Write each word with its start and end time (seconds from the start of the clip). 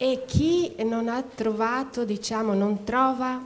E 0.00 0.22
chi 0.26 0.76
non 0.84 1.08
ha 1.08 1.20
trovato, 1.22 2.04
diciamo, 2.04 2.54
non 2.54 2.84
trova 2.84 3.42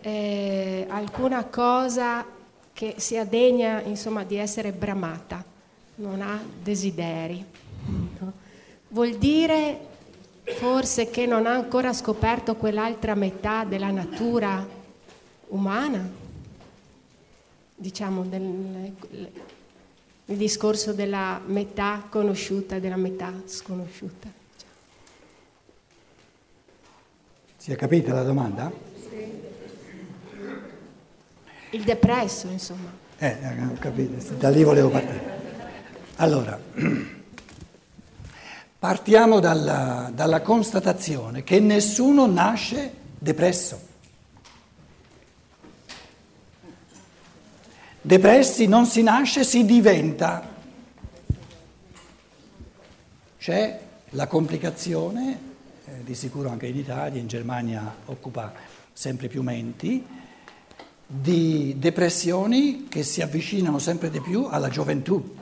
eh, 0.00 0.86
alcuna 0.88 1.44
cosa 1.44 2.26
che 2.72 2.94
sia 2.98 3.24
degna, 3.24 3.80
insomma, 3.80 4.24
di 4.24 4.34
essere 4.34 4.72
bramata, 4.72 5.44
non 5.96 6.20
ha 6.20 6.42
desideri. 6.62 7.44
No? 8.18 8.32
Vuol 8.88 9.14
dire 9.14 9.78
forse 10.44 11.10
che 11.10 11.26
non 11.26 11.46
ha 11.46 11.52
ancora 11.52 11.92
scoperto 11.92 12.56
quell'altra 12.56 13.14
metà 13.14 13.64
della 13.64 13.92
natura 13.92 14.66
umana, 15.48 16.10
diciamo 17.76 18.24
del, 18.24 18.92
il 20.26 20.36
discorso 20.36 20.92
della 20.92 21.40
metà 21.46 22.04
conosciuta 22.08 22.76
e 22.76 22.80
della 22.80 22.96
metà 22.96 23.32
sconosciuta. 23.46 24.42
Si 27.64 27.72
è 27.72 27.76
capita 27.76 28.12
la 28.12 28.24
domanda? 28.24 28.70
Sì. 29.08 29.40
Il 31.70 31.82
depresso, 31.82 32.48
insomma. 32.48 32.92
Eh, 33.16 33.38
ho 33.70 33.78
capito, 33.78 34.34
da 34.34 34.50
lì 34.50 34.62
volevo 34.62 34.90
partire. 34.90 35.40
Allora, 36.16 36.60
partiamo 38.78 39.40
dalla, 39.40 40.10
dalla 40.12 40.42
constatazione 40.42 41.42
che 41.42 41.58
nessuno 41.58 42.26
nasce 42.26 42.92
depresso. 43.18 43.80
Depressi 48.02 48.66
non 48.66 48.84
si 48.84 49.02
nasce, 49.02 49.42
si 49.42 49.64
diventa. 49.64 50.46
C'è 53.38 53.80
la 54.10 54.26
complicazione 54.26 55.52
eh, 55.86 56.02
di 56.02 56.14
sicuro 56.14 56.48
anche 56.48 56.66
in 56.66 56.76
Italia, 56.76 57.20
in 57.20 57.26
Germania 57.26 57.94
occupa 58.06 58.52
sempre 58.92 59.28
più 59.28 59.42
menti, 59.42 60.02
di 61.06 61.76
depressioni 61.78 62.86
che 62.88 63.02
si 63.02 63.20
avvicinano 63.20 63.78
sempre 63.78 64.08
di 64.08 64.20
più 64.20 64.46
alla 64.48 64.68
gioventù, 64.68 65.36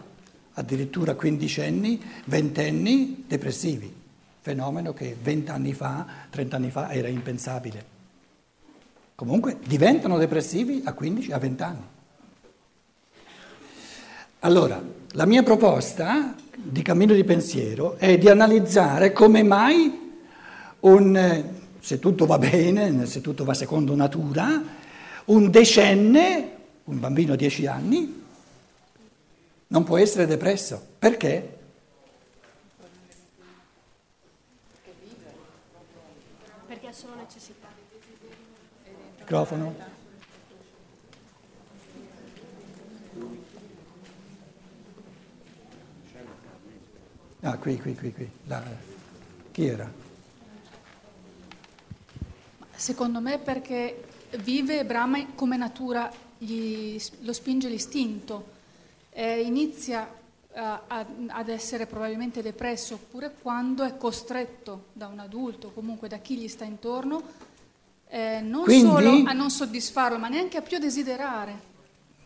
addirittura 0.55 1.14
quindicenni, 1.14 2.03
ventenni 2.25 3.25
depressivi, 3.28 3.94
fenomeno 4.41 4.92
che 4.92 5.16
vent'anni 5.22 5.72
fa, 5.75 6.06
trent'anni 6.28 6.70
fa 6.70 6.91
era 6.91 7.06
impensabile. 7.06 7.84
Comunque 9.14 9.59
diventano 9.64 10.19
depressivi 10.19 10.83
a 10.84 10.92
15, 10.92 11.31
a 11.31 11.38
20 11.38 11.62
anni. 11.62 11.86
Allora, 14.41 14.83
la 15.12 15.27
mia 15.27 15.44
proposta 15.44 16.34
di 16.56 16.83
cammino 16.83 17.14
di 17.14 17.22
pensiero 17.22 17.97
è 17.97 18.19
di 18.19 18.28
analizzare 18.28 19.12
come 19.12 19.44
mai 19.44 20.02
un, 20.83 21.44
se 21.78 21.98
tutto 21.98 22.27
va 22.27 22.38
bene, 22.38 23.06
se 23.06 23.20
tutto 23.20 23.44
va 23.44 23.55
secondo 23.55 23.94
natura, 23.94 24.62
un 25.27 25.50
decenne, 25.50 26.56
un 26.84 26.98
bambino 26.98 27.33
di 27.33 27.38
10 27.38 27.66
anni, 27.66 28.22
non 29.69 29.84
può 29.84 29.98
essere 29.98 30.27
depresso. 30.27 30.84
Perché? 30.98 31.58
Perché 36.66 36.86
ha 36.86 36.92
solo 36.92 37.14
necessità. 37.14 37.69
Microfono. 39.19 39.91
Ah, 47.44 47.56
qui, 47.58 47.77
qui, 47.78 47.94
qui, 47.94 48.12
qui. 48.12 48.30
La, 48.47 48.62
chi 49.50 49.66
era? 49.66 49.91
Secondo 52.75 53.20
me 53.20 53.39
perché 53.39 54.05
vive 54.42 54.84
brama 54.84 55.25
come 55.34 55.56
natura 55.56 56.11
gli, 56.39 57.01
lo 57.20 57.33
spinge 57.33 57.69
l'istinto, 57.69 58.60
eh, 59.10 59.41
inizia 59.41 60.09
uh, 60.53 60.59
a, 60.59 61.06
ad 61.28 61.49
essere 61.49 61.87
probabilmente 61.87 62.43
depresso 62.43 62.94
oppure 62.94 63.34
quando 63.41 63.84
è 63.84 63.97
costretto 63.97 64.87
da 64.93 65.06
un 65.06 65.21
adulto, 65.21 65.71
comunque 65.71 66.09
da 66.09 66.19
chi 66.19 66.37
gli 66.37 66.49
sta 66.49 66.65
intorno, 66.65 67.22
eh, 68.09 68.41
non 68.43 68.65
Quindi, 68.65 68.88
solo 68.88 69.22
a 69.25 69.32
non 69.32 69.50
soddisfarlo, 69.50 70.19
ma 70.19 70.28
neanche 70.28 70.56
a 70.56 70.62
più 70.62 70.78
desiderare. 70.78 71.71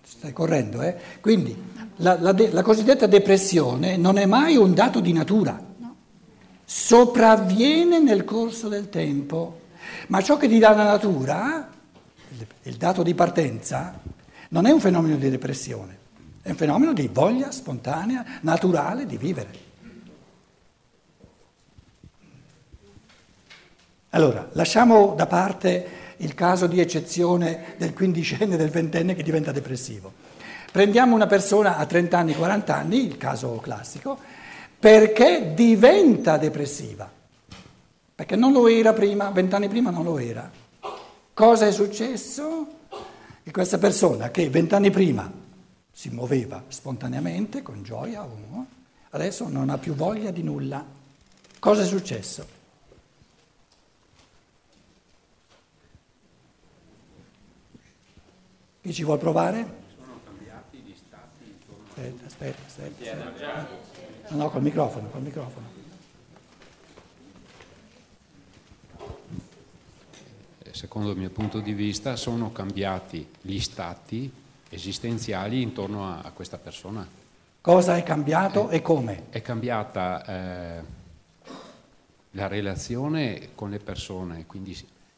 Stai 0.02 0.32
correndo, 0.32 0.82
eh? 0.82 0.96
Quindi 1.20 1.54
la, 1.96 2.18
la, 2.20 2.32
de, 2.32 2.50
la 2.52 2.62
cosiddetta 2.62 3.06
depressione 3.06 3.96
non 3.96 4.18
è 4.18 4.26
mai 4.26 4.56
un 4.56 4.72
dato 4.72 5.00
di 5.00 5.12
natura, 5.12 5.60
no. 5.78 5.96
sopravviene 6.64 7.98
nel 7.98 8.24
corso 8.24 8.68
del 8.68 8.88
tempo. 8.88 9.64
Ma 10.08 10.22
ciò 10.22 10.36
che 10.36 10.48
ti 10.48 10.58
dà 10.58 10.74
la 10.74 10.84
natura, 10.84 11.68
il 12.62 12.76
dato 12.76 13.02
di 13.02 13.14
partenza, 13.14 13.98
non 14.50 14.66
è 14.66 14.70
un 14.70 14.80
fenomeno 14.80 15.16
di 15.16 15.28
depressione, 15.28 15.98
è 16.42 16.50
un 16.50 16.56
fenomeno 16.56 16.92
di 16.92 17.08
voglia 17.12 17.50
spontanea, 17.50 18.24
naturale 18.42 19.06
di 19.06 19.16
vivere. 19.16 19.64
Allora, 24.10 24.48
lasciamo 24.52 25.14
da 25.16 25.26
parte 25.26 26.04
il 26.18 26.34
caso 26.34 26.66
di 26.66 26.80
eccezione 26.80 27.74
del 27.76 27.92
quindicenne 27.92 28.56
del 28.56 28.70
ventenne 28.70 29.14
che 29.14 29.22
diventa 29.22 29.52
depressivo. 29.52 30.12
Prendiamo 30.72 31.14
una 31.14 31.26
persona 31.26 31.76
a 31.76 31.84
30 31.84 32.18
anni, 32.18 32.34
40 32.34 32.74
anni, 32.74 33.04
il 33.04 33.16
caso 33.18 33.56
classico, 33.56 34.18
perché 34.78 35.52
diventa 35.54 36.36
depressiva 36.38 37.10
perché 38.16 38.34
non 38.34 38.50
lo 38.52 38.66
era 38.66 38.94
prima, 38.94 39.28
vent'anni 39.30 39.68
prima 39.68 39.90
non 39.90 40.02
lo 40.02 40.18
era. 40.18 40.50
Cosa 41.34 41.66
è 41.66 41.70
successo? 41.70 42.66
Che 43.42 43.50
questa 43.50 43.76
persona 43.76 44.30
che 44.30 44.48
vent'anni 44.48 44.90
prima 44.90 45.30
si 45.92 46.08
muoveva 46.08 46.64
spontaneamente, 46.68 47.60
con 47.60 47.82
gioia, 47.82 48.26
adesso 49.10 49.48
non 49.48 49.68
ha 49.68 49.76
più 49.76 49.94
voglia 49.94 50.30
di 50.30 50.42
nulla. 50.42 50.82
Cosa 51.58 51.82
è 51.82 51.86
successo? 51.86 52.54
Chi 58.80 58.94
ci 58.94 59.04
vuole 59.04 59.20
provare? 59.20 59.84
Sono 59.98 60.20
cambiati 60.24 60.78
gli 60.78 60.94
stati 60.96 61.54
Aspetta, 61.88 62.26
aspetta, 62.26 62.62
aspetta. 62.66 63.28
aspetta. 63.28 64.34
No, 64.34 64.48
col 64.48 64.62
microfono, 64.62 65.08
col 65.10 65.22
microfono. 65.22 65.85
Secondo 70.96 71.12
il 71.12 71.20
mio 71.20 71.28
punto 71.28 71.60
di 71.60 71.74
vista, 71.74 72.16
sono 72.16 72.52
cambiati 72.52 73.28
gli 73.42 73.58
stati 73.60 74.32
esistenziali 74.70 75.60
intorno 75.60 76.06
a, 76.06 76.20
a 76.20 76.30
questa 76.30 76.56
persona. 76.56 77.06
Cosa 77.60 77.98
è 77.98 78.02
cambiato 78.02 78.68
è, 78.68 78.76
e 78.76 78.80
come? 78.80 79.24
È 79.28 79.42
cambiata 79.42 80.24
eh, 80.24 80.82
la 82.30 82.46
relazione 82.46 83.50
con 83.54 83.68
le 83.68 83.78
persone, 83.78 84.46
quindi, 84.46 84.74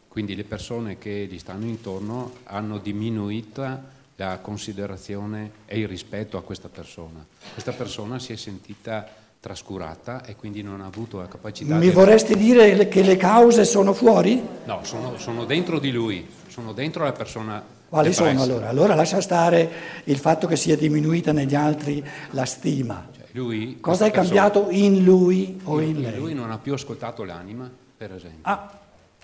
quindi, 0.08 0.34
le 0.34 0.42
persone 0.42 0.98
che 0.98 1.28
gli 1.30 1.38
stanno 1.38 1.66
intorno 1.66 2.38
hanno 2.42 2.78
diminuito 2.78 3.80
la 4.16 4.38
considerazione 4.38 5.52
e 5.66 5.78
il 5.78 5.86
rispetto 5.86 6.36
a 6.38 6.42
questa 6.42 6.68
persona. 6.68 7.24
Questa 7.52 7.72
persona 7.72 8.18
si 8.18 8.32
è 8.32 8.36
sentita 8.36 9.08
trascurata 9.40 10.24
e 10.24 10.34
quindi 10.34 10.62
non 10.62 10.80
ha 10.80 10.86
avuto 10.86 11.18
la 11.18 11.28
capacità 11.28 11.74
Mi 11.76 11.88
di... 11.88 11.90
vorresti 11.90 12.36
dire 12.36 12.88
che 12.88 13.02
le 13.02 13.16
cause 13.16 13.64
sono 13.64 13.92
fuori? 13.92 14.42
No, 14.64 14.80
sono, 14.82 15.16
sono 15.16 15.44
dentro 15.44 15.78
di 15.78 15.90
lui, 15.90 16.26
sono 16.48 16.72
dentro 16.72 17.04
la 17.04 17.12
persona. 17.12 17.62
Quali 17.88 18.12
sono 18.12 18.42
allora? 18.42 18.68
Allora 18.68 18.94
lascia 18.94 19.20
stare 19.20 19.70
il 20.04 20.18
fatto 20.18 20.46
che 20.46 20.56
sia 20.56 20.76
diminuita 20.76 21.32
negli 21.32 21.54
altri 21.54 22.04
la 22.32 22.44
stima. 22.44 23.08
Cioè, 23.14 23.26
lui, 23.32 23.78
Cosa 23.80 24.06
è 24.06 24.10
cambiato 24.10 24.64
persona, 24.64 24.84
in 24.84 25.04
lui 25.04 25.60
o 25.64 25.80
in, 25.80 25.96
in 25.96 26.00
lei? 26.02 26.18
Lui 26.18 26.34
non 26.34 26.50
ha 26.50 26.58
più 26.58 26.74
ascoltato 26.74 27.24
l'anima, 27.24 27.70
per 27.96 28.12
esempio. 28.12 28.40
Ah, 28.42 28.70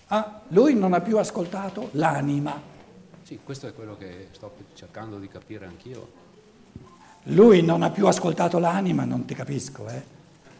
ah, 0.06 0.40
lui 0.48 0.74
non 0.74 0.92
ha 0.94 1.00
più 1.00 1.18
ascoltato 1.18 1.88
l'anima. 1.92 2.72
Sì, 3.22 3.40
questo 3.42 3.66
è 3.66 3.74
quello 3.74 3.96
che 3.96 4.28
sto 4.30 4.52
cercando 4.74 5.18
di 5.18 5.28
capire 5.28 5.66
anch'io. 5.66 6.22
Lui 7.28 7.62
non 7.62 7.82
ha 7.82 7.90
più 7.90 8.06
ascoltato 8.06 8.58
l'anima, 8.58 9.04
non 9.04 9.24
ti 9.24 9.34
capisco, 9.34 9.88
eh? 9.88 10.02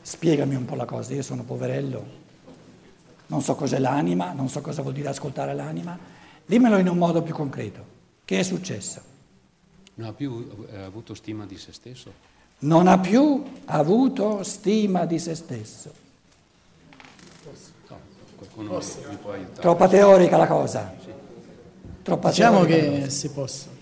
Spiegami 0.01 0.55
un 0.55 0.65
po' 0.65 0.75
la 0.75 0.87
cosa, 0.87 1.13
io 1.15 1.23
sono 1.23 1.43
poverello, 1.43 2.23
non 3.27 3.43
so 3.43 3.55
cos'è 3.55 3.79
l'anima, 3.79 4.33
non 4.33 4.49
so 4.49 4.61
cosa 4.61 4.83
vuol 4.83 4.95
dire 4.95 5.09
ascoltare 5.09 5.55
l'anima. 5.55 5.99
Dimmelo 6.47 6.79
in 6.79 6.89
un 6.89 6.97
modo 6.97 7.23
più 7.23 7.35
concreto. 7.35 7.93
Che 8.25 8.39
è 8.39 8.43
successo? 8.43 9.01
Non 9.95 10.09
ha 10.09 10.13
più 10.13 10.67
eh, 10.71 10.83
avuto 10.83 11.15
stima 11.15 11.45
di 11.47 11.59
se 11.59 11.73
stesso? 11.73 12.13
Non 12.61 12.87
ha 12.87 12.99
più 12.99 13.43
avuto 13.67 14.43
stima 14.43 15.05
di 15.05 15.19
se 15.19 15.35
stesso. 15.35 15.93
No, 17.89 17.99
qualcuno 18.37 18.69
Posso. 18.71 19.01
mi 19.09 19.17
può 19.17 19.33
aiutare? 19.33 19.61
Troppa 19.61 19.89
teorica 19.89 20.37
la 20.37 20.47
cosa. 20.47 20.95
Sì. 21.03 21.11
Troppa 22.03 22.29
diciamo 22.29 22.65
che 22.65 23.09
si 23.11 23.31
possa 23.31 23.74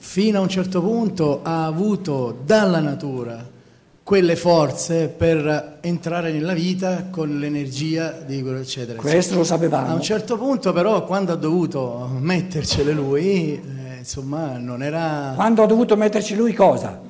fino 0.00 0.38
a 0.38 0.40
un 0.40 0.48
certo 0.48 0.80
punto 0.80 1.40
ha 1.42 1.66
avuto 1.66 2.38
dalla 2.44 2.80
natura 2.80 3.56
quelle 4.02 4.36
forze 4.36 5.08
per 5.08 5.78
entrare 5.80 6.32
nella 6.32 6.54
vita 6.54 7.08
con 7.10 7.38
l'energia 7.38 8.12
di 8.24 8.40
quello 8.40 8.60
eccetera. 8.60 8.98
Questo 8.98 9.34
lo 9.34 9.44
sapevamo. 9.44 9.88
A 9.88 9.92
un 9.92 10.00
certo 10.00 10.38
punto 10.38 10.72
però 10.72 11.04
quando 11.04 11.32
ha 11.32 11.36
dovuto 11.36 12.08
mettercele 12.18 12.92
lui, 12.92 13.60
eh, 13.60 13.98
insomma 13.98 14.56
non 14.56 14.82
era 14.82 15.32
Quando 15.34 15.62
ha 15.62 15.66
dovuto 15.66 15.94
metterci 15.94 16.34
lui 16.34 16.54
cosa? 16.54 17.08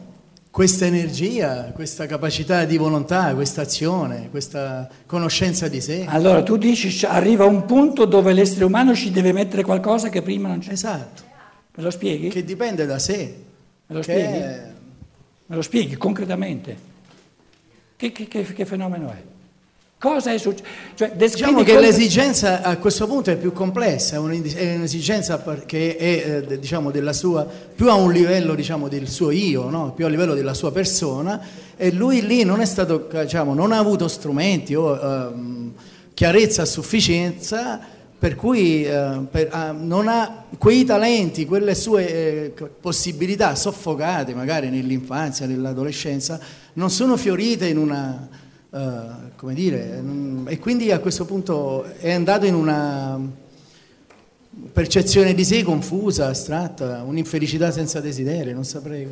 questa 0.50 0.87
energia, 0.87 1.70
questa 1.73 2.06
capacità 2.06 2.64
di 2.64 2.76
volontà, 2.79 3.32
questa 3.34 3.62
azione, 3.62 4.29
questa 4.29 4.88
conoscenza 5.06 5.69
di 5.69 5.81
sé. 5.81 6.05
Allora 6.08 6.43
tu 6.43 6.56
dici 6.56 7.06
arriva 7.06 7.44
un 7.44 7.64
punto 7.64 8.06
dove 8.06 8.32
l'essere 8.32 8.64
umano 8.64 8.93
ci 8.93 9.12
deve 9.12 9.32
mettere 9.32 9.62
qualcosa 9.62 10.08
che 10.08 10.20
prima 10.20 10.49
non 10.49 10.58
c'è. 10.58 10.73
Esatto, 10.73 11.23
Me 11.79 11.85
lo 11.85 11.91
spieghi? 11.91 12.29
che 12.29 12.45
dipende 12.45 12.87
da 12.87 12.99
sé. 12.99 13.35
Me 13.87 13.95
lo 13.95 14.03
spieghi? 14.03 14.21
è- 14.37 14.67
Me 15.47 15.55
lo 15.57 15.63
spieghi 15.63 15.97
concretamente? 15.97 16.77
Che, 17.95 18.11
che- 18.11 18.27
che- 18.27 18.53
che 18.53 18.67
fenomeno 18.67 19.11
è? 19.11 19.23
Cosa 19.97 20.33
è 20.33 20.39
successo? 20.39 20.65
Cioè, 20.97 21.13
Diciamo 21.13 21.63
che 21.63 21.79
l'esigenza 21.79 22.63
a 22.63 22.77
questo 22.79 23.07
punto 23.07 23.31
è 23.31 23.37
più 23.37 23.53
complessa, 23.53 24.17
è 24.17 24.19
un'esigenza 24.19 25.41
che 25.67 25.97
è 25.97 26.45
eh, 26.51 26.59
diciamo, 26.59 26.91
della 26.91 27.13
sua, 27.13 27.45
più 27.45 27.89
a 27.89 27.95
un 27.95 28.11
livello 28.13 28.55
diciamo, 28.57 28.89
del 28.89 29.09
suo 29.09 29.31
io, 29.31 29.69
no? 29.71 29.93
più 29.93 30.05
a 30.05 30.09
livello 30.09 30.35
della 30.35 30.55
sua 30.55 30.73
persona 30.73 31.41
e 31.77 31.93
lui 31.93 32.27
lì 32.27 32.43
non 32.43 32.61
è 32.61 32.65
stato, 32.67 33.09
diciamo, 33.11 33.55
non 33.55 33.71
ha 33.71 33.79
avuto 33.79 34.09
strumenti 34.09 34.75
o 34.75 34.97
ehm, 34.97 35.73
chiarezza 36.13 36.63
a 36.63 36.65
sufficienza 36.67 37.81
per 38.19 38.35
cui 38.35 38.85
eh, 38.85 39.20
per- 39.31 39.49
ah, 39.53 39.70
non 39.73 40.09
ha 40.09 40.44
quei 40.59 40.85
talenti, 40.85 41.47
quelle 41.47 41.75
sue 41.75 42.53
eh, 42.55 42.69
possibilità 42.81 43.55
soffocate 43.55 44.35
magari 44.35 44.70
nell'infanzia, 44.70 45.47
nell'adolescenza, 45.47 46.41
non 46.75 46.91
sono 46.91 47.17
fiorite 47.17 47.67
in 47.67 47.79
una 47.79 48.29
eh, 48.70 49.00
come 49.37 49.55
dire, 49.55 49.99
mm, 50.00 50.49
e 50.49 50.59
quindi 50.59 50.91
a 50.91 50.99
questo 50.99 51.25
punto 51.25 51.85
è 51.85 52.12
andato 52.12 52.44
in 52.44 52.55
una 52.55 53.19
percezione 54.73 55.32
di 55.32 55.43
sé 55.44 55.62
confusa, 55.62 56.26
astratta, 56.26 57.03
un'infelicità 57.03 57.70
senza 57.70 58.00
desiderio, 58.00 58.53
non 58.53 58.65
saprei. 58.65 59.09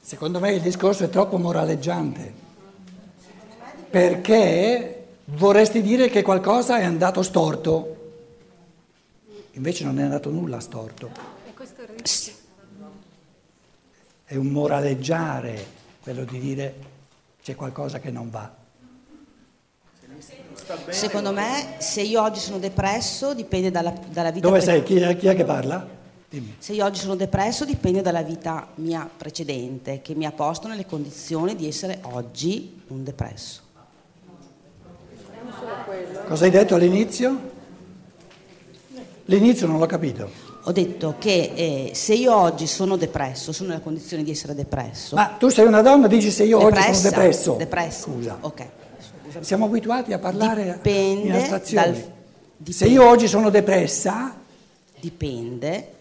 Secondo 0.00 0.40
me 0.40 0.54
il 0.54 0.62
discorso 0.62 1.04
è 1.04 1.10
troppo 1.10 1.36
moraleggiante, 1.36 2.32
perché 3.90 5.06
vorresti 5.24 5.82
dire 5.82 6.08
che 6.08 6.22
qualcosa 6.22 6.78
è 6.78 6.84
andato 6.84 7.22
storto, 7.22 7.96
invece 9.52 9.84
non 9.84 9.98
è 9.98 10.02
andato 10.02 10.30
nulla 10.30 10.60
storto. 10.60 11.10
È 14.24 14.36
un 14.36 14.46
moraleggiare 14.46 15.78
quello 16.00 16.24
di 16.24 16.38
dire 16.38 16.74
c'è 17.42 17.56
qualcosa 17.56 17.98
che 17.98 18.10
non 18.10 18.30
va. 18.30 18.58
Secondo 20.88 21.32
me, 21.32 21.76
se 21.78 22.02
io 22.02 22.22
oggi 22.22 22.38
sono 22.38 22.58
depresso, 22.58 23.34
dipende 23.34 23.72
dalla, 23.72 23.92
dalla 24.08 24.30
vita. 24.30 24.46
Dove 24.46 24.60
pre- 24.60 24.66
sei? 24.66 24.82
Chi 24.84 24.96
è, 24.98 25.16
chi 25.16 25.26
è 25.26 25.34
che 25.34 25.44
parla? 25.44 25.98
Dimmi. 26.28 26.54
Se 26.58 26.74
io 26.74 26.84
oggi 26.84 27.00
sono 27.00 27.16
depresso, 27.16 27.64
dipende 27.64 28.02
dalla 28.02 28.22
vita 28.22 28.68
mia 28.76 29.08
precedente, 29.14 30.00
che 30.00 30.14
mi 30.14 30.26
ha 30.26 30.30
posto 30.30 30.68
nelle 30.68 30.86
condizioni 30.86 31.56
di 31.56 31.66
essere 31.66 31.98
oggi 32.02 32.82
un 32.88 33.02
depresso. 33.02 33.62
Cosa 36.26 36.44
hai 36.44 36.50
detto 36.50 36.74
all'inizio? 36.74 37.50
L'inizio 39.26 39.66
non 39.66 39.78
l'ho 39.78 39.86
capito. 39.86 40.30
Ho 40.64 40.72
detto 40.72 41.14
che 41.18 41.52
eh, 41.54 41.90
se 41.94 42.14
io 42.14 42.34
oggi 42.36 42.66
sono 42.66 42.96
depresso, 42.96 43.52
sono 43.52 43.70
nella 43.70 43.80
condizione 43.80 44.22
di 44.22 44.30
essere 44.30 44.54
depresso. 44.54 45.16
Ma 45.16 45.36
tu 45.38 45.48
sei 45.48 45.66
una 45.66 45.80
donna, 45.82 46.06
dici 46.06 46.30
se 46.30 46.44
io 46.44 46.58
oggi 46.58 46.74
depressa, 46.78 46.92
sono 46.94 47.10
depresso. 47.10 47.54
Depressa. 47.54 48.02
Scusa. 48.02 48.38
Ok. 48.40 48.66
Siamo 49.40 49.66
abituati 49.66 50.12
a 50.12 50.18
parlare 50.18 50.64
Dipende 50.82 51.26
in 51.28 51.32
astrazioni. 51.32 51.92
dal- 52.58 52.72
Se 52.74 52.86
io 52.86 53.08
oggi 53.08 53.26
sono 53.28 53.48
depressa, 53.50 54.34
Dipende, 55.00 55.92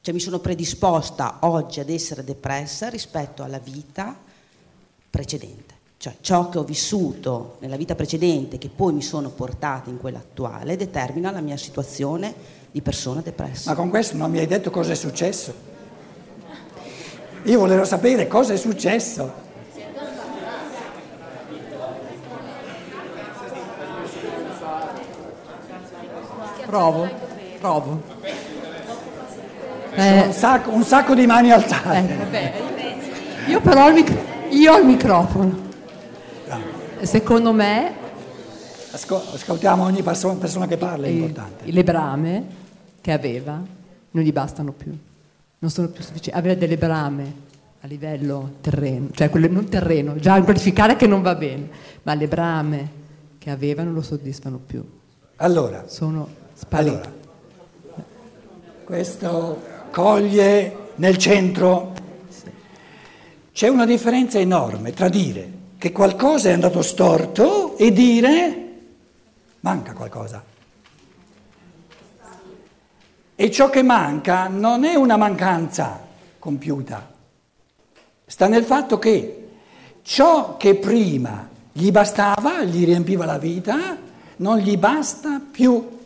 cioè 0.00 0.14
mi 0.14 0.20
sono 0.20 0.38
predisposta 0.38 1.38
oggi 1.40 1.80
ad 1.80 1.90
essere 1.90 2.24
depressa 2.24 2.88
rispetto 2.88 3.42
alla 3.42 3.58
vita 3.58 4.16
precedente. 5.10 5.65
Cioè 5.98 6.16
ciò 6.20 6.50
che 6.50 6.58
ho 6.58 6.62
vissuto 6.62 7.56
nella 7.60 7.76
vita 7.76 7.94
precedente, 7.94 8.58
che 8.58 8.68
poi 8.68 8.92
mi 8.92 9.02
sono 9.02 9.30
portata 9.30 9.88
in 9.88 9.98
quella 9.98 10.18
attuale, 10.18 10.76
determina 10.76 11.30
la 11.30 11.40
mia 11.40 11.56
situazione 11.56 12.34
di 12.70 12.82
persona 12.82 13.22
depressa. 13.22 13.70
ma 13.70 13.76
con 13.76 13.88
questo 13.88 14.16
non 14.16 14.30
mi 14.30 14.38
hai 14.38 14.46
detto 14.46 14.70
cosa 14.70 14.92
è 14.92 14.94
successo. 14.94 15.54
Io 17.44 17.58
volevo 17.58 17.84
sapere 17.84 18.26
cosa 18.26 18.52
è 18.52 18.56
successo. 18.56 19.44
Provo, 26.66 27.08
provo. 27.60 28.02
Eh, 29.94 30.26
un, 30.26 30.32
sacco, 30.32 30.70
un 30.70 30.82
sacco 30.82 31.14
di 31.14 31.24
mani 31.26 31.52
alzate. 31.52 31.98
eh, 31.98 32.16
vabbè, 32.16 32.52
io 33.46 33.60
però 33.60 33.84
ho 33.84 33.88
il, 33.88 33.94
mic- 33.94 34.18
io 34.50 34.72
ho 34.74 34.78
il 34.78 34.84
microfono. 34.84 35.65
Secondo 37.02 37.52
me 37.52 37.92
Asco- 38.92 39.22
ascoltiamo 39.34 39.82
ogni 39.84 40.02
perso- 40.02 40.36
persona 40.36 40.66
che 40.66 40.76
parla, 40.76 41.06
è 41.06 41.10
importante. 41.10 41.70
le 41.70 41.84
brame 41.84 42.44
che 43.00 43.12
aveva 43.12 43.60
non 44.10 44.24
gli 44.24 44.32
bastano 44.32 44.72
più, 44.72 44.96
non 45.58 45.70
sono 45.70 45.88
più 45.88 46.02
sufficienti. 46.02 46.38
Avere 46.38 46.56
delle 46.56 46.76
brame 46.78 47.44
a 47.80 47.86
livello 47.86 48.54
terreno, 48.62 49.08
cioè 49.12 49.28
quelle 49.28 49.48
non 49.48 49.68
terreno, 49.68 50.16
già 50.16 50.40
qualificare 50.42 50.96
che 50.96 51.06
non 51.06 51.20
va 51.20 51.34
bene, 51.34 51.68
ma 52.04 52.14
le 52.14 52.26
brame 52.28 52.90
che 53.38 53.50
aveva 53.50 53.82
non 53.82 53.92
lo 53.92 54.02
soddisfano 54.02 54.58
più, 54.64 54.82
Allora, 55.36 55.84
sono 55.88 56.26
sparite. 56.54 56.94
allora, 56.94 57.12
questo 58.84 59.60
coglie 59.90 60.76
nel 60.96 61.16
centro. 61.18 61.92
C'è 63.52 63.68
una 63.68 63.84
differenza 63.86 64.38
enorme 64.38 64.92
tra 64.92 65.08
dire 65.08 65.48
che 65.86 65.92
qualcosa 65.92 66.48
è 66.48 66.52
andato 66.52 66.82
storto 66.82 67.76
e 67.76 67.92
dire 67.92 68.64
manca 69.60 69.92
qualcosa. 69.92 70.42
E 73.36 73.50
ciò 73.52 73.70
che 73.70 73.82
manca 73.82 74.48
non 74.48 74.84
è 74.84 74.96
una 74.96 75.16
mancanza 75.16 76.04
compiuta, 76.40 77.08
sta 78.24 78.48
nel 78.48 78.64
fatto 78.64 78.98
che 78.98 79.48
ciò 80.02 80.56
che 80.56 80.74
prima 80.74 81.48
gli 81.70 81.92
bastava, 81.92 82.64
gli 82.64 82.84
riempiva 82.84 83.24
la 83.24 83.38
vita, 83.38 83.96
non 84.36 84.58
gli 84.58 84.76
basta 84.76 85.40
più. 85.50 85.98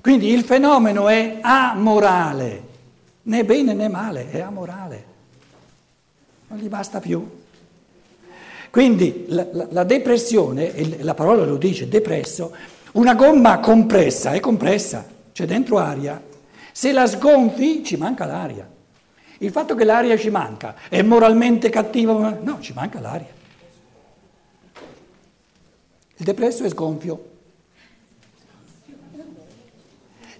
Quindi 0.00 0.28
il 0.30 0.44
fenomeno 0.44 1.08
è 1.08 1.38
amorale, 1.42 2.62
né 3.22 3.44
bene 3.44 3.74
né 3.74 3.88
male, 3.88 4.30
è 4.30 4.40
amorale, 4.40 5.11
non 6.52 6.60
gli 6.60 6.68
basta 6.68 7.00
più. 7.00 7.26
Quindi 8.70 9.24
la, 9.28 9.46
la- 9.52 9.66
la 9.70 9.84
depressione, 9.84 10.74
e 10.74 11.02
la 11.02 11.14
parola 11.14 11.44
lo 11.44 11.56
dice, 11.56 11.88
depresso, 11.88 12.54
una 12.92 13.14
gomma 13.14 13.58
compressa 13.58 14.32
è 14.32 14.40
compressa, 14.40 15.06
c'è 15.32 15.46
dentro 15.46 15.78
aria. 15.78 16.22
Se 16.72 16.92
la 16.92 17.06
sgonfi 17.06 17.82
ci 17.84 17.96
manca 17.96 18.26
l'aria. 18.26 18.68
Il 19.38 19.50
fatto 19.50 19.74
che 19.74 19.84
l'aria 19.84 20.16
ci 20.16 20.30
manca 20.30 20.74
è 20.88 21.02
moralmente 21.02 21.68
cattivo? 21.68 22.18
No, 22.42 22.58
ci 22.60 22.72
manca 22.74 23.00
l'aria. 23.00 23.40
Il 26.16 26.24
depresso 26.24 26.64
è 26.64 26.68
sgonfio. 26.68 27.30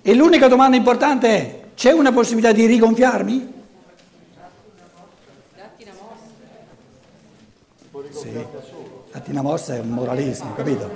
E 0.03 0.15
l'unica 0.15 0.49
domanda 0.49 0.77
importante 0.77 1.29
è, 1.29 1.61
c'è 1.75 1.93
una 1.93 2.13
possibilità 2.13 2.53
di 2.53 2.67
rigonfiarmi? 2.67 3.53
Sì, 8.13 8.31
datti 9.11 9.31
una 9.31 9.43
mossa 9.43 9.75
è 9.75 9.81
un 9.81 9.89
moralismo, 9.89 10.55
capito? 10.55 10.91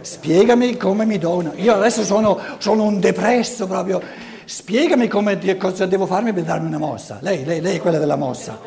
Spiegami 0.00 0.76
come 0.76 1.04
mi 1.04 1.16
do 1.16 1.36
una... 1.36 1.52
Io 1.54 1.74
adesso 1.74 2.02
sono, 2.02 2.38
sono 2.58 2.82
un 2.82 2.98
depresso 2.98 3.68
proprio, 3.68 4.02
spiegami 4.44 5.06
come, 5.06 5.38
cosa 5.56 5.86
devo 5.86 6.06
farmi 6.06 6.32
per 6.32 6.42
darmi 6.42 6.66
una 6.66 6.78
mossa. 6.78 7.18
Lei, 7.22 7.44
lei, 7.44 7.60
lei 7.60 7.76
è 7.76 7.80
quella 7.80 7.98
della 7.98 8.16
mossa. 8.16 8.58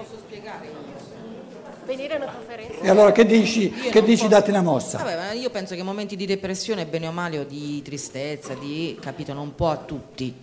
Venire 1.86 2.14
a 2.14 2.18
una 2.18 2.32
conferenza. 2.32 2.82
E 2.82 2.90
allora 2.90 3.12
che 3.12 3.26
dici, 3.26 3.70
che 3.70 4.02
dici 4.02 4.28
datti 4.30 4.50
una 4.50 4.62
mossa? 4.62 5.00
Vabbè, 5.00 5.16
ma 5.18 5.32
io 5.34 5.50
penso 5.50 5.76
che 5.76 5.84
momenti 5.84 6.16
di 6.16 6.26
depressione, 6.26 6.86
bene 6.86 7.08
o 7.08 7.12
male, 7.12 7.40
o 7.40 7.44
di 7.44 7.82
tristezza, 7.82 8.54
di, 8.54 8.98
capito, 9.02 9.34
non 9.34 9.54
po' 9.54 9.70
a 9.70 9.78
tutti, 9.78 10.34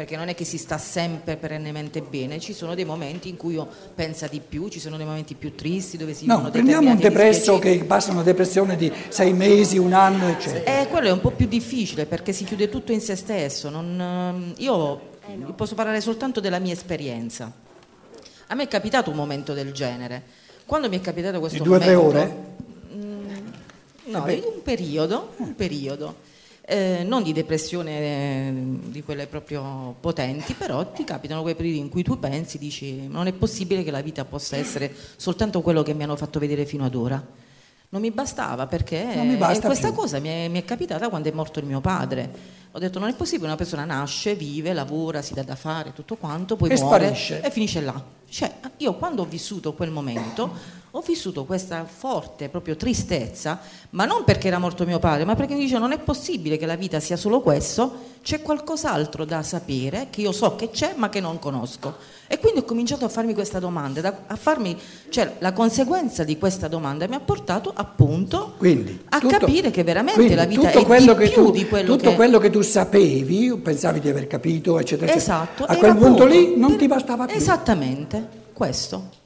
perché 0.00 0.16
non 0.16 0.28
è 0.28 0.34
che 0.34 0.46
si 0.46 0.56
sta 0.56 0.78
sempre 0.78 1.36
perennemente 1.36 2.00
bene, 2.00 2.40
ci 2.40 2.54
sono 2.54 2.74
dei 2.74 2.86
momenti 2.86 3.28
in 3.28 3.36
cui 3.36 3.56
uno 3.56 3.68
pensa 3.94 4.28
di 4.28 4.40
più, 4.40 4.68
ci 4.68 4.80
sono 4.80 4.96
dei 4.96 5.04
momenti 5.04 5.34
più 5.34 5.54
tristi 5.54 5.98
dove 5.98 6.14
si 6.14 6.24
No, 6.24 6.48
prendiamo 6.50 6.88
un 6.88 6.96
depresso 6.96 7.58
che 7.58 7.84
passa 7.84 8.10
una 8.10 8.22
depressione 8.22 8.76
di 8.76 8.90
sei 9.08 9.34
mesi, 9.34 9.76
un 9.76 9.92
anno, 9.92 10.28
eccetera. 10.28 10.80
Eh, 10.80 10.86
quello 10.88 11.08
è 11.08 11.10
un 11.10 11.20
po' 11.20 11.32
più 11.32 11.46
difficile 11.46 12.06
perché 12.06 12.32
si 12.32 12.44
chiude 12.44 12.70
tutto 12.70 12.92
in 12.92 13.02
se 13.02 13.14
stesso. 13.14 13.68
non, 13.68 14.00
ehm, 14.00 14.54
io 14.56 15.00
posso 15.54 15.74
parlare 15.74 16.00
soltanto 16.00 16.40
della 16.40 16.60
mia 16.60 16.72
esperienza. 16.72 17.52
A 18.46 18.54
me 18.54 18.62
è 18.62 18.68
capitato 18.68 19.10
un 19.10 19.16
momento 19.16 19.52
del 19.52 19.72
genere. 19.72 20.22
Quando 20.64 20.88
mi 20.88 20.96
è 20.96 21.02
capitato 21.02 21.40
questo 21.40 21.58
Di 21.58 21.64
due 21.64 21.76
o 21.76 21.78
tre 21.78 21.94
momento, 21.94 22.18
ore? 22.18 22.36
Mm, 22.94 24.12
no, 24.12 24.30
in 24.30 24.42
un 24.44 24.62
periodo, 24.62 25.34
un 25.36 25.54
periodo. 25.54 26.28
Eh, 26.72 27.02
non 27.02 27.24
di 27.24 27.32
depressione 27.32 27.90
eh, 27.98 28.52
di 28.84 29.02
quelle 29.02 29.26
proprio 29.26 29.96
potenti, 29.98 30.54
però 30.54 30.86
ti 30.92 31.02
capitano 31.02 31.42
quei 31.42 31.56
periodi 31.56 31.78
in 31.78 31.88
cui 31.88 32.04
tu 32.04 32.16
pensi, 32.20 32.58
dici, 32.58 33.08
non 33.08 33.26
è 33.26 33.32
possibile 33.32 33.82
che 33.82 33.90
la 33.90 34.02
vita 34.02 34.24
possa 34.24 34.56
essere 34.56 34.94
soltanto 35.16 35.62
quello 35.62 35.82
che 35.82 35.94
mi 35.94 36.04
hanno 36.04 36.14
fatto 36.14 36.38
vedere 36.38 36.64
fino 36.66 36.84
ad 36.84 36.94
ora. 36.94 37.20
Non 37.88 38.00
mi 38.00 38.12
bastava 38.12 38.68
perché 38.68 39.02
mi 39.16 39.34
basta 39.34 39.66
questa 39.66 39.88
più. 39.88 39.96
cosa 39.96 40.20
mi 40.20 40.28
è, 40.28 40.46
mi 40.46 40.60
è 40.60 40.64
capitata 40.64 41.08
quando 41.08 41.28
è 41.28 41.32
morto 41.32 41.58
il 41.58 41.66
mio 41.66 41.80
padre. 41.80 42.30
Ho 42.70 42.78
detto 42.78 43.00
non 43.00 43.08
è 43.08 43.14
possibile, 43.14 43.48
una 43.48 43.56
persona 43.56 43.84
nasce, 43.84 44.36
vive, 44.36 44.72
lavora, 44.72 45.22
si 45.22 45.34
dà 45.34 45.42
da 45.42 45.56
fare, 45.56 45.92
tutto 45.92 46.14
quanto, 46.14 46.54
poi 46.54 46.70
E 46.70 46.74
muore 46.78 46.98
sparisce. 47.00 47.40
e 47.40 47.50
finisce 47.50 47.80
là. 47.80 48.00
Cioè, 48.28 48.52
io 48.76 48.94
quando 48.94 49.22
ho 49.22 49.24
vissuto 49.24 49.72
quel 49.74 49.90
momento 49.90 50.78
ho 50.92 51.00
vissuto 51.02 51.44
questa 51.44 51.84
forte 51.84 52.48
proprio 52.48 52.74
tristezza, 52.76 53.60
ma 53.90 54.04
non 54.06 54.24
perché 54.24 54.48
era 54.48 54.58
morto 54.58 54.84
mio 54.84 54.98
padre, 54.98 55.24
ma 55.24 55.36
perché 55.36 55.54
mi 55.54 55.60
dice 55.60 55.78
non 55.78 55.92
è 55.92 55.98
possibile 55.98 56.56
che 56.56 56.66
la 56.66 56.74
vita 56.74 56.98
sia 56.98 57.16
solo 57.16 57.40
questo, 57.40 58.08
c'è 58.22 58.42
qualcos'altro 58.42 59.24
da 59.24 59.42
sapere 59.42 60.08
che 60.10 60.20
io 60.22 60.32
so 60.32 60.56
che 60.56 60.70
c'è 60.70 60.94
ma 60.96 61.08
che 61.08 61.20
non 61.20 61.38
conosco. 61.38 61.94
E 62.26 62.38
quindi 62.38 62.60
ho 62.60 62.64
cominciato 62.64 63.04
a 63.04 63.08
farmi 63.08 63.34
questa 63.34 63.58
domanda, 63.60 64.00
da- 64.00 64.18
a 64.26 64.36
farmi, 64.36 64.76
cioè 65.10 65.36
la 65.38 65.52
conseguenza 65.52 66.24
di 66.24 66.38
questa 66.38 66.66
domanda 66.68 67.06
mi 67.08 67.14
ha 67.14 67.20
portato 67.20 67.72
appunto 67.74 68.54
Quindi, 68.58 69.00
a 69.10 69.18
tutto- 69.20 69.38
capire 69.38 69.70
che 69.70 69.84
veramente 69.84 70.34
la 70.34 70.44
vita 70.44 70.70
è 70.70 70.84
quello 70.84 71.14
di 71.14 71.28
più 71.28 71.44
tu, 71.44 71.50
di 71.52 71.66
quello 71.68 71.96
tutto 71.96 72.10
che... 72.10 72.16
quello 72.16 72.38
che 72.38 72.50
tu 72.50 72.62
sapevi, 72.62 73.56
pensavi 73.62 74.00
di 74.00 74.08
aver 74.08 74.26
capito, 74.26 74.78
eccetera, 74.78 75.10
eccetera. 75.12 75.42
Esatto, 75.44 75.64
A 75.64 75.76
quel 75.76 75.96
punto 75.96 76.24
lì 76.26 76.56
non 76.56 76.70
Per- 76.70 76.78
ti 76.80 76.86
bastava 76.88 77.26
più. 77.26 77.36
Esattamente, 77.36 78.28
questo. 78.52 79.18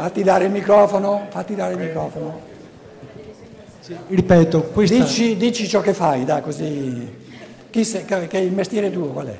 Fatti 0.00 0.22
dare 0.22 0.46
il 0.46 0.50
microfono, 0.50 1.26
fatti 1.28 1.54
dare 1.54 1.74
il 1.74 1.78
microfono. 1.78 2.40
Ripeto, 4.08 4.62
questa 4.72 4.94
Dici, 4.94 5.36
dici 5.36 5.68
ciò 5.68 5.82
che 5.82 5.92
fai, 5.92 6.24
dai, 6.24 6.40
così. 6.40 7.06
Chi 7.68 7.84
sei, 7.84 8.06
che 8.06 8.38
il 8.38 8.50
mestiere 8.50 8.90
tuo 8.90 9.08
qual 9.08 9.26
è? 9.26 9.38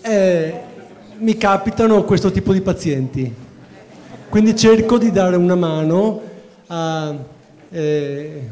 è- 0.00 0.62
mi 1.18 1.36
capitano 1.36 2.02
questo 2.04 2.30
tipo 2.30 2.54
di 2.54 2.62
pazienti. 2.62 3.34
Quindi 4.30 4.56
cerco 4.56 4.96
di 4.96 5.10
dare 5.10 5.36
una 5.36 5.54
mano 5.54 6.22
a 6.68 7.14
eh, 7.68 8.48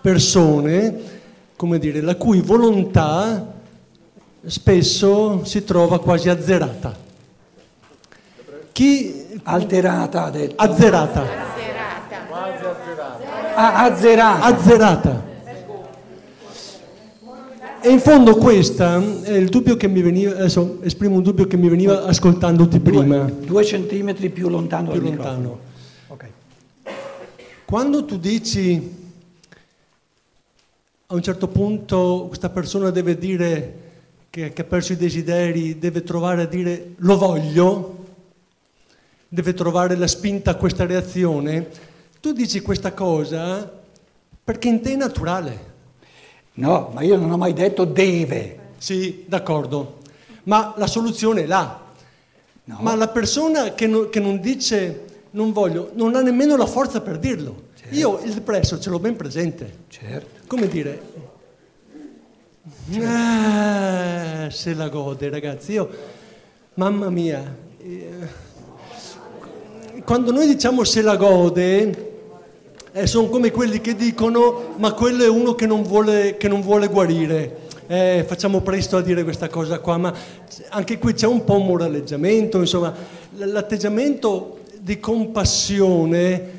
persone, 0.00 1.00
come 1.56 1.80
dire, 1.80 2.00
la 2.00 2.14
cui 2.14 2.40
volontà 2.40 3.54
spesso 4.46 5.44
si 5.44 5.64
trova 5.64 5.98
quasi 5.98 6.28
azzerata. 6.28 7.08
Chi 8.80 9.26
Alterata, 9.42 10.24
ha 10.24 10.30
detto. 10.30 10.54
azzerata, 10.56 11.22
Ah, 13.54 13.82
azzerata. 13.84 14.42
azzerata. 14.42 15.24
E 17.82 17.90
in 17.90 18.00
fondo 18.00 18.36
questa 18.36 18.96
è 19.22 19.32
il 19.32 19.50
dubbio 19.50 19.76
che 19.76 19.86
mi 19.86 20.00
veniva, 20.00 20.30
adesso 20.32 20.78
esprimo 20.80 21.16
un 21.16 21.22
dubbio 21.22 21.46
che 21.46 21.58
mi 21.58 21.68
veniva 21.68 22.04
ascoltandoti 22.04 22.80
prima. 22.80 23.24
Due, 23.24 23.46
due 23.46 23.64
centimetri 23.66 24.30
più 24.30 24.48
lontano 24.48 24.92
più 24.92 25.02
lontano. 25.02 25.36
microfono. 25.36 25.58
Ok. 26.08 26.24
Quando 27.66 28.06
tu 28.06 28.16
dici 28.16 28.94
a 31.08 31.12
un 31.14 31.20
certo 31.20 31.48
punto 31.48 32.24
questa 32.28 32.48
persona 32.48 32.88
deve 32.88 33.18
dire 33.18 33.74
che, 34.30 34.54
che 34.54 34.62
ha 34.62 34.64
perso 34.64 34.94
i 34.94 34.96
desideri, 34.96 35.78
deve 35.78 36.02
trovare 36.02 36.42
a 36.44 36.46
dire 36.46 36.92
lo 36.96 37.18
voglio, 37.18 37.98
deve 39.32 39.54
trovare 39.54 39.94
la 39.94 40.08
spinta 40.08 40.50
a 40.50 40.54
questa 40.56 40.84
reazione, 40.84 41.68
tu 42.20 42.32
dici 42.32 42.60
questa 42.60 42.92
cosa 42.92 43.78
perché 44.42 44.68
in 44.68 44.80
te 44.80 44.92
è 44.92 44.96
naturale. 44.96 45.68
No, 46.54 46.90
ma 46.92 47.02
io 47.02 47.16
non 47.16 47.30
ho 47.30 47.36
mai 47.36 47.52
detto 47.52 47.84
deve. 47.84 48.58
Sì, 48.76 49.24
d'accordo, 49.28 49.98
ma 50.44 50.74
la 50.76 50.88
soluzione 50.88 51.44
è 51.44 51.46
là. 51.46 51.80
No. 52.64 52.78
Ma 52.80 52.94
la 52.96 53.08
persona 53.08 53.74
che, 53.74 53.86
no- 53.86 54.08
che 54.08 54.18
non 54.18 54.40
dice 54.40 55.04
non 55.30 55.52
voglio, 55.52 55.92
non 55.94 56.16
ha 56.16 56.22
nemmeno 56.22 56.56
la 56.56 56.66
forza 56.66 57.00
per 57.00 57.18
dirlo. 57.18 57.68
Io 57.90 58.20
il 58.24 58.34
depresso 58.34 58.78
ce 58.80 58.90
l'ho 58.90 58.98
ben 58.98 59.16
presente. 59.16 59.78
Certo. 59.88 60.40
Come 60.46 60.68
dire, 60.68 61.02
ah, 63.02 64.48
se 64.50 64.74
la 64.74 64.88
gode 64.88 65.28
ragazzi, 65.28 65.72
io, 65.72 65.88
mamma 66.74 67.10
mia, 67.10 67.56
eh, 67.78 68.48
quando 70.04 70.32
noi 70.32 70.46
diciamo 70.46 70.84
se 70.84 71.02
la 71.02 71.16
gode, 71.16 72.08
eh, 72.92 73.06
sono 73.06 73.28
come 73.28 73.50
quelli 73.50 73.80
che 73.80 73.94
dicono 73.94 74.74
ma 74.76 74.92
quello 74.92 75.24
è 75.24 75.28
uno 75.28 75.54
che 75.54 75.66
non 75.66 75.82
vuole, 75.82 76.36
che 76.36 76.48
non 76.48 76.60
vuole 76.60 76.88
guarire. 76.88 77.68
Eh, 77.86 78.24
facciamo 78.26 78.60
presto 78.60 78.96
a 78.96 79.02
dire 79.02 79.24
questa 79.24 79.48
cosa 79.48 79.80
qua, 79.80 79.96
ma 79.96 80.14
anche 80.68 80.98
qui 80.98 81.12
c'è 81.12 81.26
un 81.26 81.44
po' 81.44 81.56
un 81.56 81.66
moraleggiamento, 81.66 82.58
insomma, 82.60 82.94
l'atteggiamento 83.36 84.58
di 84.78 85.00
compassione 85.00 86.58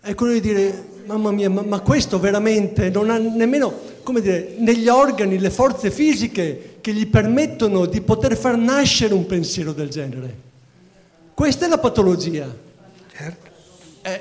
è 0.00 0.14
quello 0.14 0.32
di 0.32 0.40
dire, 0.40 0.84
mamma 1.04 1.30
mia, 1.32 1.50
ma, 1.50 1.62
ma 1.62 1.80
questo 1.80 2.18
veramente 2.18 2.88
non 2.88 3.10
ha 3.10 3.18
nemmeno, 3.18 3.72
come 4.02 4.22
dire, 4.22 4.54
negli 4.56 4.88
organi 4.88 5.38
le 5.38 5.50
forze 5.50 5.90
fisiche 5.90 6.78
che 6.80 6.92
gli 6.92 7.06
permettono 7.06 7.84
di 7.84 8.00
poter 8.00 8.36
far 8.36 8.56
nascere 8.56 9.12
un 9.12 9.26
pensiero 9.26 9.72
del 9.72 9.90
genere. 9.90 10.50
Questa 11.34 11.66
è 11.66 11.68
la 11.68 11.78
patologia. 11.78 12.46
Certo. 13.14 13.50
Eh, 14.02 14.20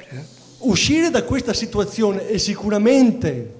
uscire 0.60 1.10
da 1.10 1.24
questa 1.24 1.54
situazione 1.54 2.28
e 2.28 2.38
sicuramente 2.38 3.60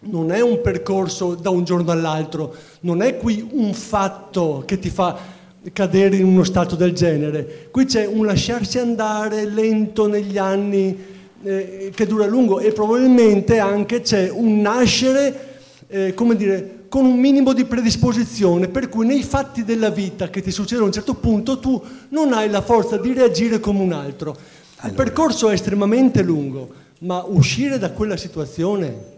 non 0.00 0.30
è 0.30 0.40
un 0.40 0.60
percorso 0.60 1.34
da 1.34 1.50
un 1.50 1.64
giorno 1.64 1.90
all'altro, 1.90 2.54
non 2.80 3.02
è 3.02 3.16
qui 3.16 3.46
un 3.50 3.74
fatto 3.74 4.62
che 4.64 4.78
ti 4.78 4.90
fa 4.90 5.34
cadere 5.72 6.16
in 6.16 6.24
uno 6.24 6.44
stato 6.44 6.76
del 6.76 6.92
genere, 6.92 7.68
qui 7.70 7.86
c'è 7.86 8.06
un 8.06 8.24
lasciarsi 8.24 8.78
andare 8.78 9.46
lento 9.46 10.06
negli 10.06 10.38
anni 10.38 10.96
eh, 11.42 11.90
che 11.94 12.06
dura 12.06 12.24
a 12.24 12.28
lungo 12.28 12.60
e 12.60 12.72
probabilmente 12.72 13.58
anche 13.58 14.00
c'è 14.00 14.30
un 14.30 14.60
nascere, 14.60 15.58
eh, 15.88 16.14
come 16.14 16.36
dire, 16.36 16.75
con 16.88 17.04
un 17.04 17.18
minimo 17.18 17.52
di 17.52 17.64
predisposizione, 17.64 18.68
per 18.68 18.88
cui 18.88 19.06
nei 19.06 19.22
fatti 19.22 19.64
della 19.64 19.90
vita 19.90 20.30
che 20.30 20.42
ti 20.42 20.50
succedono 20.50 20.84
a 20.84 20.88
un 20.88 20.92
certo 20.92 21.14
punto 21.14 21.58
tu 21.58 21.82
non 22.10 22.32
hai 22.32 22.48
la 22.48 22.62
forza 22.62 22.96
di 22.96 23.12
reagire 23.12 23.60
come 23.60 23.80
un 23.80 23.92
altro. 23.92 24.36
Il 24.84 24.92
percorso 24.92 25.48
è 25.48 25.54
estremamente 25.54 26.22
lungo, 26.22 26.72
ma 27.00 27.24
uscire 27.26 27.78
da 27.78 27.90
quella 27.90 28.16
situazione 28.16 29.14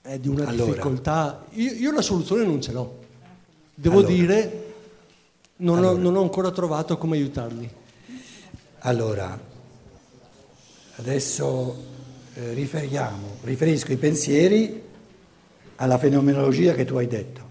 è 0.00 0.18
di 0.18 0.28
una 0.28 0.46
Allora. 0.46 0.70
difficoltà. 0.70 1.44
Io, 1.52 1.72
io 1.72 1.92
la 1.92 2.02
soluzione 2.02 2.44
non 2.44 2.60
ce 2.60 2.72
l'ho. 2.72 2.98
Devo 3.74 3.98
Allora. 3.98 4.12
dire, 4.12 4.64
non, 5.56 5.78
Allora. 5.78 5.92
ho, 5.92 5.96
non 5.96 6.16
ho 6.16 6.22
ancora 6.22 6.50
trovato 6.50 6.96
come 6.96 7.16
aiutarli. 7.16 7.68
Allora, 8.80 9.38
adesso 10.96 11.76
eh, 12.34 12.52
riferiamo, 12.52 13.36
riferisco 13.42 13.92
i 13.92 13.96
pensieri 13.96 14.82
alla 15.76 15.98
fenomenologia 15.98 16.74
che 16.74 16.84
tu 16.84 16.96
hai 16.96 17.06
detto, 17.06 17.42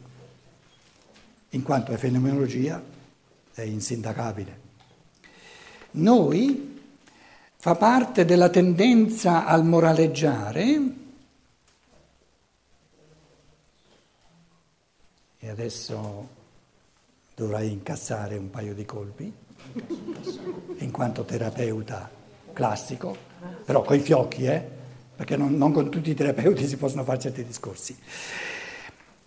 in 1.50 1.63
quanto 1.63 1.92
è 1.92 1.98
fenomenologia, 1.98 2.82
è 3.53 3.62
insindacabile. 3.62 4.62
Noi 5.92 6.82
fa 7.56 7.75
parte 7.75 8.25
della 8.25 8.50
tendenza 8.50 9.46
al 9.46 9.63
moraleggiare 9.63 11.01
e 15.39 15.50
adesso 15.50 16.30
dovrai 17.36 17.72
incassare 17.72 18.38
un 18.38 18.50
paio 18.50 18.74
di 18.74 18.86
colpi 18.86 19.32
in 20.77 20.92
quanto 20.92 21.24
terapeuta 21.24 22.10
classico, 22.53 23.15
però 23.65 23.82
coi 23.82 24.00
fiocchi, 24.00 24.46
eh? 24.46 24.82
Perché 25.15 25.38
non, 25.38 25.55
non 25.55 25.72
con 25.72 25.89
tutti 25.89 26.10
i 26.10 26.15
terapeuti 26.15 26.67
si 26.67 26.77
possono 26.77 27.03
fare 27.03 27.20
certi 27.20 27.46
discorsi. 27.46 27.96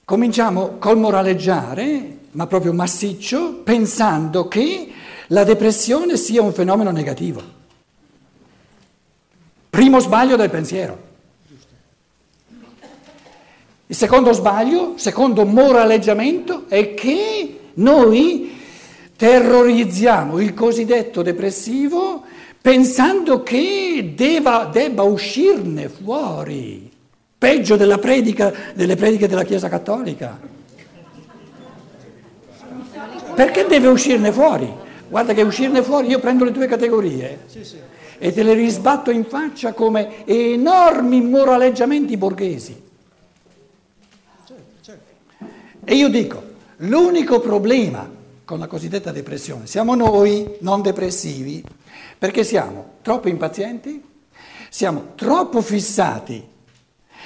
Cominciamo 0.05 0.76
col 0.78 0.99
moraleggiare, 0.99 2.19
ma 2.33 2.47
proprio 2.47 2.73
massiccio, 2.73 3.55
pensando 3.64 4.47
che 4.47 4.93
la 5.28 5.43
depressione 5.43 6.16
sia 6.16 6.43
un 6.43 6.52
fenomeno 6.52 6.90
negativo. 6.90 7.43
Primo 9.69 9.99
sbaglio 9.99 10.37
del 10.37 10.50
pensiero. 10.50 11.05
Il 13.88 13.97
secondo 13.97 14.33
sbaglio, 14.33 14.95
secondo 14.97 15.45
moraleggiamento, 15.45 16.64
è 16.69 16.95
che 16.95 17.61
noi 17.75 18.59
terrorizziamo 19.16 20.40
il 20.40 20.55
cosiddetto 20.55 21.23
depressivo 21.23 22.25
pensando 22.66 23.44
che 23.44 24.14
deva- 24.16 24.64
debba 24.64 25.04
uscirne 25.04 25.88
fuori. 25.88 26.90
peggio 27.38 27.76
predica, 27.76 28.52
delle 28.75 28.96
prediche 28.96 29.28
della 29.28 29.44
Chiesa 29.44 29.68
Cattolica. 29.68 30.37
Perché 33.37 33.66
deve 33.66 33.87
uscirne 33.87 34.32
fuori? 34.32 34.68
Guarda 35.08 35.32
che 35.32 35.42
uscirne 35.42 35.80
fuori 35.85 36.08
io 36.08 36.18
prendo 36.18 36.42
le 36.42 36.50
tue 36.50 36.66
categorie 36.66 37.46
e 38.18 38.32
te 38.32 38.42
le 38.42 38.54
risbatto 38.54 39.12
in 39.12 39.26
faccia 39.26 39.73
come 39.73 40.26
enormi 40.26 41.20
moraleggiamenti 41.20 42.16
borghesi. 42.16 42.82
E 45.85 45.94
io 45.94 46.08
dico, 46.08 46.42
l'unico 46.78 47.38
problema 47.38 48.11
con 48.44 48.58
la 48.58 48.66
cosiddetta 48.66 49.12
depressione 49.12 49.68
siamo 49.68 49.94
noi 49.94 50.56
non 50.61 50.82
depressivi, 50.82 51.62
perché 52.19 52.45
siamo 52.45 52.95
troppo 53.02 53.28
impazienti, 53.28 54.02
siamo 54.69 55.12
troppo 55.14 55.61
fissati 55.61 56.55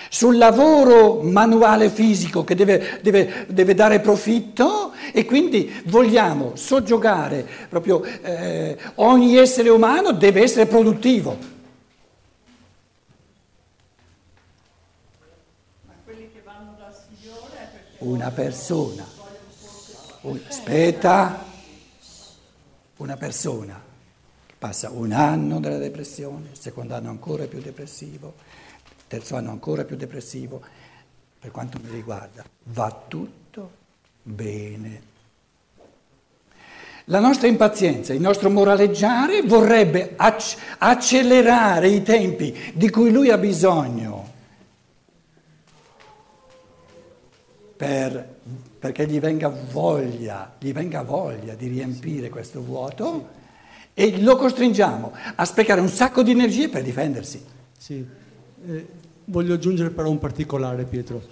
sul 0.08 0.36
lavoro 0.38 1.22
manuale 1.22 1.88
fisico 1.88 2.42
che 2.42 2.56
deve, 2.56 2.98
deve, 3.00 3.46
deve 3.48 3.74
dare 3.74 4.00
profitto 4.00 4.92
e 5.12 5.24
quindi 5.24 5.82
vogliamo 5.86 6.56
soggiogare 6.56 7.46
proprio 7.68 8.02
eh, 8.02 8.76
ogni 8.96 9.36
essere 9.36 9.68
umano 9.68 10.12
deve 10.12 10.42
essere 10.42 10.66
produttivo. 10.66 11.58
Una 17.98 18.30
persona, 18.30 19.06
un, 20.22 20.40
aspetta, 20.48 21.44
una 22.96 23.16
persona 23.16 23.89
passa 24.60 24.90
un 24.90 25.12
anno 25.12 25.58
della 25.58 25.78
depressione, 25.78 26.50
il 26.52 26.58
secondo 26.58 26.94
anno 26.94 27.08
ancora 27.08 27.46
più 27.46 27.62
depressivo, 27.62 28.34
terzo 29.08 29.36
anno 29.36 29.52
ancora 29.52 29.84
più 29.84 29.96
depressivo, 29.96 30.60
per 31.38 31.50
quanto 31.50 31.78
mi 31.82 31.88
riguarda, 31.88 32.44
va 32.64 33.04
tutto 33.08 33.70
bene. 34.22 35.08
La 37.04 37.20
nostra 37.20 37.48
impazienza, 37.48 38.12
il 38.12 38.20
nostro 38.20 38.50
moraleggiare 38.50 39.40
vorrebbe 39.40 40.12
ac- 40.16 40.58
accelerare 40.76 41.88
i 41.88 42.02
tempi 42.02 42.54
di 42.74 42.90
cui 42.90 43.10
lui 43.10 43.30
ha 43.30 43.38
bisogno 43.38 44.28
per, 47.78 48.36
perché 48.78 49.06
gli 49.06 49.18
venga 49.18 49.48
voglia, 49.48 50.54
gli 50.58 50.74
venga 50.74 51.00
voglia 51.02 51.54
di 51.54 51.66
riempire 51.66 52.28
questo 52.28 52.60
vuoto 52.60 53.38
e 53.94 54.20
lo 54.20 54.36
costringiamo 54.36 55.12
a 55.34 55.44
sprecare 55.44 55.80
un 55.80 55.88
sacco 55.88 56.22
di 56.22 56.30
energie 56.30 56.68
per 56.68 56.82
difendersi. 56.82 57.42
Sì. 57.76 58.04
Eh, 58.66 58.86
Voglio 59.30 59.54
aggiungere 59.54 59.90
però 59.90 60.10
un 60.10 60.18
particolare, 60.18 60.82
Pietro. 60.84 61.22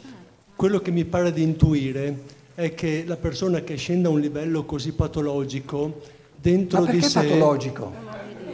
Quello 0.54 0.78
che 0.78 0.92
mi 0.92 1.04
pare 1.04 1.32
di 1.32 1.42
intuire 1.42 2.16
è 2.54 2.72
che 2.72 3.02
la 3.04 3.16
persona 3.16 3.60
che 3.62 3.74
scende 3.74 4.06
a 4.06 4.10
un 4.12 4.20
livello 4.20 4.64
così 4.64 4.92
patologico 4.92 6.00
dentro 6.36 6.84
di 6.84 7.02
sé... 7.02 7.22
patologico? 7.22 7.92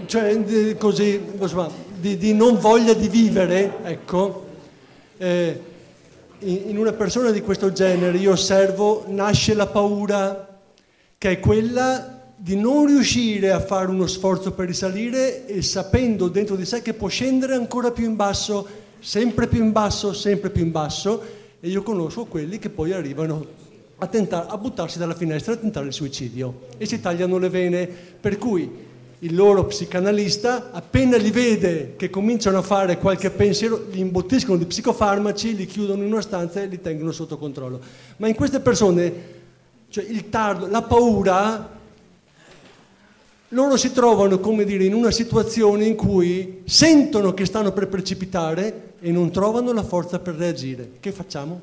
Cioè, 0.06 0.38
di, 0.38 0.76
così, 0.78 1.20
di, 2.00 2.16
di, 2.16 2.32
non 2.32 2.58
voglia 2.58 2.94
di 2.94 3.08
vivere, 3.08 3.78
ecco. 3.84 4.46
Eh, 5.18 5.60
in 6.38 6.78
una 6.78 6.92
persona 6.92 7.30
di 7.30 7.42
questo 7.42 7.70
genere 7.70 8.16
io 8.16 8.32
osservo 8.32 9.04
nasce 9.08 9.52
la 9.52 9.66
paura 9.66 10.58
che 11.18 11.30
è 11.30 11.40
quella 11.40 12.13
di 12.36 12.56
non 12.56 12.86
riuscire 12.86 13.52
a 13.52 13.60
fare 13.60 13.88
uno 13.88 14.06
sforzo 14.06 14.52
per 14.52 14.66
risalire 14.66 15.46
e 15.46 15.62
sapendo 15.62 16.28
dentro 16.28 16.56
di 16.56 16.64
sé 16.64 16.82
che 16.82 16.94
può 16.94 17.08
scendere 17.08 17.54
ancora 17.54 17.90
più 17.90 18.04
in 18.04 18.16
basso 18.16 18.82
sempre 19.04 19.46
più 19.48 19.62
in 19.62 19.70
basso, 19.70 20.14
sempre 20.14 20.48
più 20.48 20.64
in 20.64 20.70
basso, 20.70 21.22
e 21.60 21.68
io 21.68 21.82
conosco 21.82 22.24
quelli 22.24 22.58
che 22.58 22.70
poi 22.70 22.92
arrivano 22.92 23.44
a, 23.98 24.06
tentare, 24.06 24.46
a 24.48 24.56
buttarsi 24.56 24.98
dalla 24.98 25.14
finestra 25.14 25.52
a 25.52 25.56
tentare 25.56 25.86
il 25.86 25.92
suicidio 25.92 26.68
e 26.78 26.86
si 26.86 27.00
tagliano 27.00 27.36
le 27.36 27.50
vene, 27.50 27.86
per 27.86 28.38
cui 28.38 28.92
il 29.18 29.34
loro 29.34 29.66
psicanalista 29.66 30.70
appena 30.72 31.18
li 31.18 31.30
vede 31.30 31.94
che 31.96 32.08
cominciano 32.08 32.58
a 32.58 32.62
fare 32.62 32.98
qualche 32.98 33.30
pensiero, 33.30 33.86
li 33.90 34.00
imbottiscono 34.00 34.56
di 34.56 34.64
psicofarmaci, 34.64 35.54
li 35.54 35.66
chiudono 35.66 36.02
in 36.02 36.10
una 36.10 36.22
stanza 36.22 36.62
e 36.62 36.66
li 36.66 36.80
tengono 36.80 37.12
sotto 37.12 37.36
controllo. 37.36 37.80
Ma 38.16 38.26
in 38.26 38.34
queste 38.34 38.60
persone, 38.60 39.12
cioè 39.90 40.04
il 40.04 40.30
tardo, 40.30 40.66
la 40.66 40.82
paura 40.82 41.73
loro 43.54 43.76
si 43.76 43.92
trovano, 43.92 44.40
come 44.40 44.64
dire, 44.64 44.84
in 44.84 44.94
una 44.94 45.12
situazione 45.12 45.84
in 45.84 45.94
cui 45.94 46.62
sentono 46.64 47.32
che 47.32 47.46
stanno 47.46 47.72
per 47.72 47.88
precipitare 47.88 48.94
e 48.98 49.12
non 49.12 49.30
trovano 49.30 49.72
la 49.72 49.84
forza 49.84 50.18
per 50.18 50.34
reagire. 50.34 50.94
Che 50.98 51.12
facciamo? 51.12 51.60